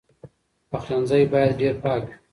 [0.71, 2.15] پخلنځی باید ډېر پاک وي.